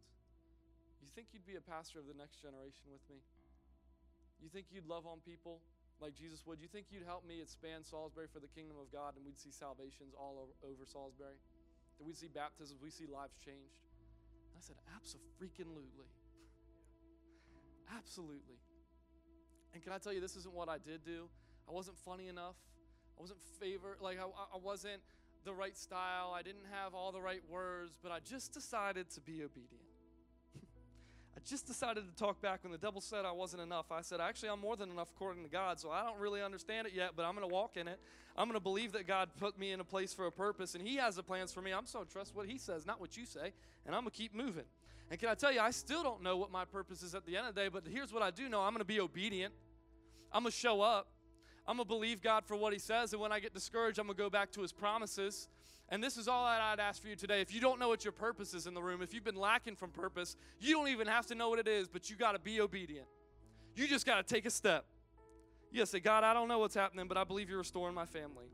[1.04, 3.20] You think you'd be a pastor of the next generation with me?
[4.40, 5.60] You think you'd love on people
[6.00, 6.64] like Jesus would?
[6.64, 9.52] You think you'd help me expand Salisbury for the kingdom of God and we'd see
[9.52, 11.36] salvations all over, Salisbury?
[12.00, 13.84] That we'd see baptisms, we see lives changed?
[14.48, 15.44] And I said, Absolutely.
[18.00, 18.64] Absolutely.
[19.74, 21.28] And can I tell you, this isn't what I did do.
[21.68, 22.56] I wasn't funny enough.
[23.18, 25.02] I wasn't favor like I, I wasn't
[25.44, 26.34] the right style.
[26.34, 29.83] I didn't have all the right words, but I just decided to be obedient.
[31.46, 33.92] Just decided to talk back when the devil said I wasn't enough.
[33.92, 36.88] I said, actually, I'm more than enough according to God, so I don't really understand
[36.88, 38.00] it yet, but I'm going to walk in it.
[38.38, 40.88] I'm going to believe that God put me in a place for a purpose, and
[40.88, 41.72] He has the plans for me.
[41.72, 43.52] I'm so trust what He says, not what you say,
[43.86, 44.64] and I'm going to keep moving.
[45.12, 47.36] And can I tell you, I still don't know what my purpose is at the
[47.36, 49.54] end of the day, but here's what I do know I'm going to be obedient.
[50.32, 51.08] I'm going to show up.
[51.68, 53.12] I'm going to believe God for what He says.
[53.12, 55.50] And when I get discouraged, I'm going to go back to His promises.
[55.94, 57.40] And this is all that I'd ask for you today.
[57.40, 59.76] If you don't know what your purpose is in the room, if you've been lacking
[59.76, 62.40] from purpose, you don't even have to know what it is, but you got to
[62.40, 63.06] be obedient.
[63.76, 64.86] You just got to take a step.
[65.72, 68.48] You say, God, I don't know what's happening, but I believe you're restoring my family.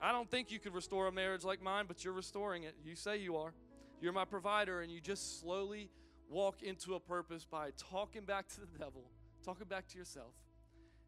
[0.00, 2.76] I don't think you could restore a marriage like mine, but you're restoring it.
[2.84, 3.54] You say you are.
[4.00, 5.90] You're my provider, and you just slowly
[6.30, 9.02] walk into a purpose by talking back to the devil,
[9.44, 10.34] talking back to yourself,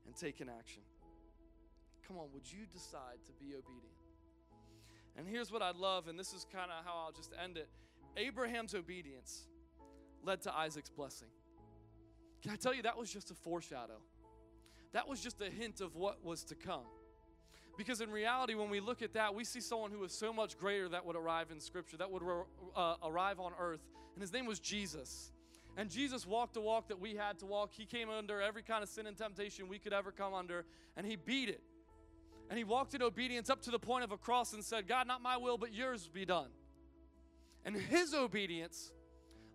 [0.04, 0.82] and taking action.
[2.08, 3.95] Come on, would you decide to be obedient?
[5.16, 7.68] And here's what I'd love, and this is kind of how I'll just end it
[8.16, 9.46] Abraham's obedience
[10.22, 11.28] led to Isaac's blessing.
[12.42, 14.00] Can I tell you, that was just a foreshadow?
[14.92, 16.86] That was just a hint of what was to come.
[17.76, 20.56] Because in reality, when we look at that, we see someone who is so much
[20.56, 22.22] greater that would arrive in Scripture, that would
[22.74, 25.32] uh, arrive on earth, and his name was Jesus.
[25.76, 27.72] And Jesus walked a walk that we had to walk.
[27.74, 30.64] He came under every kind of sin and temptation we could ever come under,
[30.96, 31.60] and he beat it.
[32.48, 35.06] And he walked in obedience up to the point of a cross and said, God,
[35.06, 36.48] not my will, but yours be done.
[37.64, 38.92] And his obedience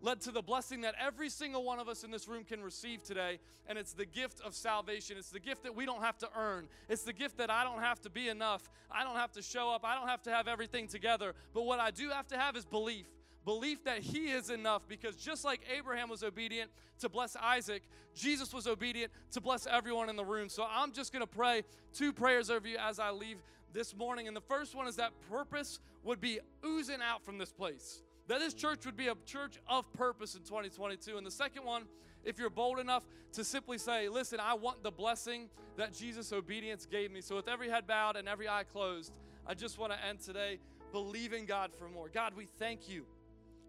[0.02, 3.04] led to the blessing that every single one of us in this room can receive
[3.04, 3.40] today.
[3.68, 5.16] And it's the gift of salvation.
[5.18, 6.68] It's the gift that we don't have to earn.
[6.90, 8.70] It's the gift that I don't have to be enough.
[8.92, 9.86] I don't have to show up.
[9.86, 11.34] I don't have to have everything together.
[11.54, 13.08] But what I do have to have is belief
[13.46, 18.54] belief that he is enough because just like Abraham was obedient to bless Isaac, Jesus
[18.54, 20.50] was obedient to bless everyone in the room.
[20.50, 23.38] So I'm just going to pray two prayers over you as I leave
[23.74, 24.28] this morning.
[24.28, 28.02] And the first one is that purpose would be oozing out from this place.
[28.28, 31.18] That this church would be a church of purpose in 2022.
[31.18, 31.84] And the second one,
[32.24, 36.86] if you're bold enough to simply say, Listen, I want the blessing that Jesus' obedience
[36.86, 37.22] gave me.
[37.22, 39.12] So with every head bowed and every eye closed,
[39.48, 40.60] I just want to end today
[40.92, 42.10] believing God for more.
[42.10, 43.06] God, we thank you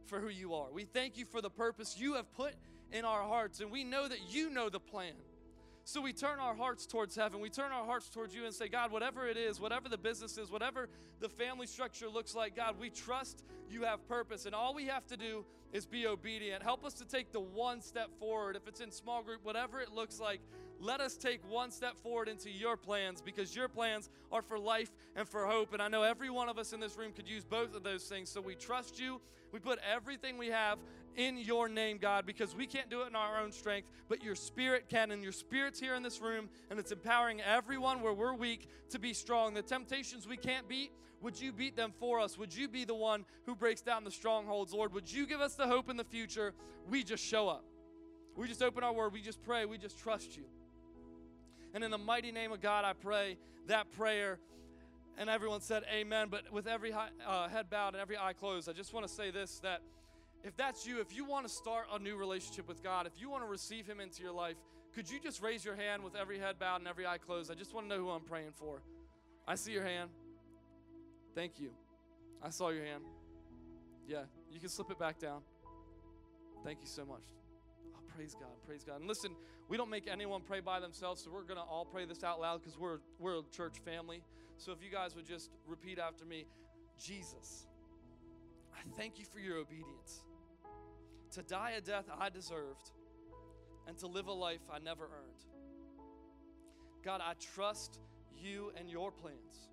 [0.07, 0.71] for who you are.
[0.73, 2.55] We thank you for the purpose you have put
[2.93, 5.15] in our hearts, and we know that you know the plan.
[5.85, 7.41] So we turn our hearts towards heaven.
[7.41, 10.39] We turn our hearts towards you and say, God, whatever it is, whatever the business
[10.39, 10.89] is, whatever
[11.19, 14.47] the family structure looks like, God, we trust you have purpose.
[14.47, 16.63] And all we have to do is be obedient.
[16.63, 18.55] Help us to take the one step forward.
[18.55, 20.41] If it's in small group, whatever it looks like,
[20.83, 24.91] let us take one step forward into your plans because your plans are for life
[25.15, 25.73] and for hope.
[25.73, 28.05] And I know every one of us in this room could use both of those
[28.05, 28.29] things.
[28.29, 29.21] So we trust you.
[29.53, 30.79] We put everything we have
[31.15, 34.35] in your name, God, because we can't do it in our own strength, but your
[34.35, 35.11] spirit can.
[35.11, 38.99] And your spirit's here in this room, and it's empowering everyone where we're weak to
[38.99, 39.55] be strong.
[39.55, 40.91] The temptations we can't beat,
[41.21, 42.37] would you beat them for us?
[42.39, 44.93] Would you be the one who breaks down the strongholds, Lord?
[44.95, 46.55] Would you give us the hope in the future?
[46.91, 47.65] We just show up.
[48.35, 49.13] We just open our word.
[49.13, 49.67] We just pray.
[49.67, 50.45] We just trust you.
[51.75, 54.39] And in the mighty name of God, I pray that prayer.
[55.19, 56.29] And everyone said amen.
[56.31, 59.31] But with every uh, head bowed and every eye closed, I just want to say
[59.31, 59.81] this that
[60.45, 63.31] if that's you, if you want to start a new relationship with God, if you
[63.31, 64.57] want to receive Him into your life,
[64.95, 67.51] could you just raise your hand with every head bowed and every eye closed?
[67.51, 68.83] I just want to know who I'm praying for.
[69.47, 70.11] I see your hand.
[71.35, 71.71] Thank you.
[72.43, 73.05] I saw your hand.
[74.07, 75.43] Yeah, you can slip it back down.
[76.65, 77.23] Thank you so much.
[78.17, 79.01] Praise God, praise God.
[79.01, 79.35] And listen,
[79.73, 82.39] we don't make anyone pray by themselves, so we're going to all pray this out
[82.39, 84.23] loud because we're, we're a church family.
[84.59, 86.45] So if you guys would just repeat after me
[87.03, 87.67] Jesus,
[88.75, 90.27] I thank you for your obedience.
[91.31, 92.91] To die a death I deserved
[93.89, 95.43] and to live a life I never earned.
[97.03, 97.99] God, I trust
[98.37, 99.71] you and your plans.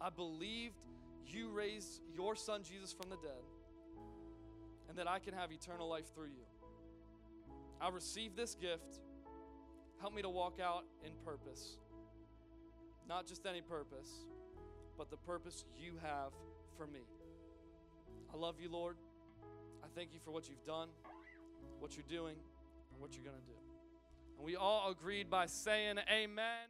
[0.00, 0.74] I believed
[1.24, 3.44] you raised your son Jesus from the dead
[4.88, 6.49] and that I can have eternal life through you.
[7.80, 9.00] I receive this gift.
[10.00, 11.78] Help me to walk out in purpose.
[13.08, 14.26] Not just any purpose,
[14.96, 16.32] but the purpose you have
[16.76, 17.00] for me.
[18.32, 18.96] I love you, Lord.
[19.82, 20.88] I thank you for what you've done,
[21.80, 22.36] what you're doing,
[22.92, 23.58] and what you're going to do.
[24.36, 26.68] And we all agreed by saying, Amen.